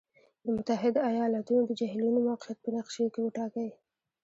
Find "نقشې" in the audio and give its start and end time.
2.77-3.05